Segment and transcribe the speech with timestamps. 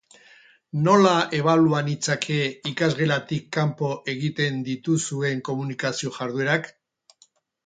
[0.85, 2.37] Nola ebalua nitzake
[2.71, 6.73] ikasgelatik kanpo egiten dituzuen komunikazio jarduerak?